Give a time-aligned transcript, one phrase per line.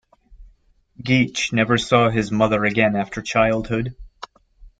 [1.03, 3.95] Geach never saw his mother again after childhood.